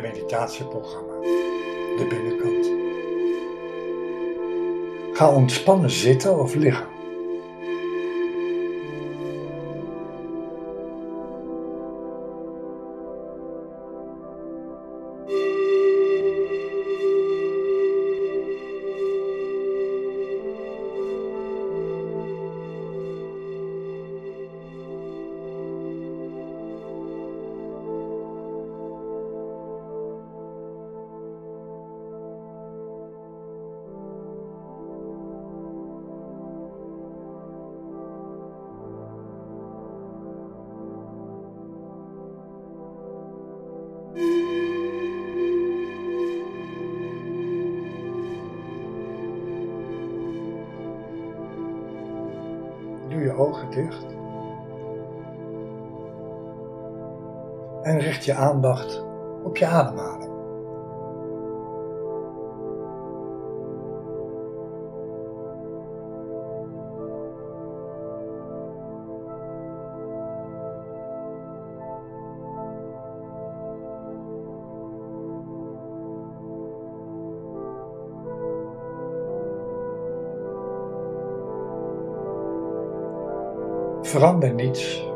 [0.00, 1.20] Meditatieprogramma
[1.96, 2.66] De Binnenkant.
[5.16, 6.93] Ga ontspannen zitten of liggen.
[58.24, 59.04] Je aandacht
[59.42, 60.32] op je ademhaling.
[84.02, 85.13] Verander niets.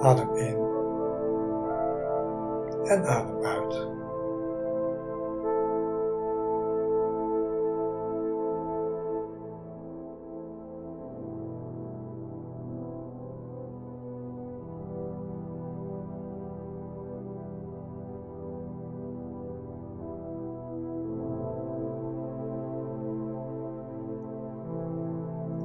[0.00, 0.56] Adem in
[2.84, 3.86] en adem uit.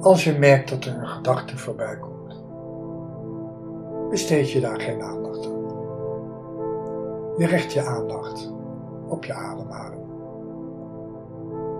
[0.00, 2.43] Als je merkt dat er een gedachte voorbij komt,
[4.14, 5.62] besteed je daar geen aandacht aan.
[7.36, 8.52] Je richt je aandacht
[9.08, 10.02] op je ademhaling.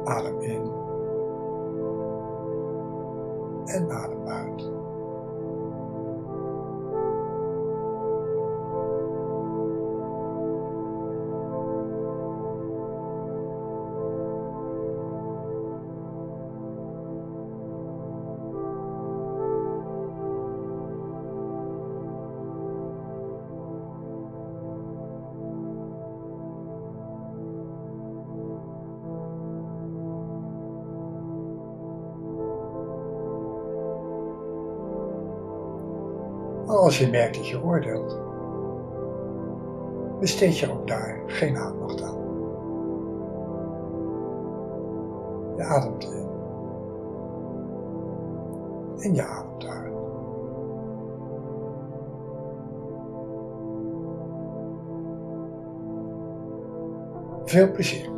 [0.04, 0.72] Adem in
[3.64, 4.73] en adem uit.
[36.84, 38.18] Als je merkt dat je oordeelt,
[40.20, 42.18] besteed je ook daar geen aandacht aan.
[45.56, 46.28] Je ademt in
[48.98, 49.92] en je ademt uit.
[57.44, 58.13] Veel plezier.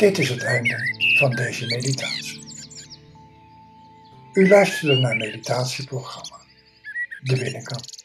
[0.00, 0.76] Dit is het einde
[1.18, 2.40] van deze meditatie.
[4.32, 6.40] U luisterde naar meditatieprogramma
[7.22, 7.99] De Binnenkant.